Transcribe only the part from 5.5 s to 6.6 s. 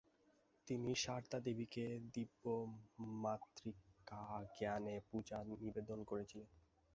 নিবেদন করেছিলেন।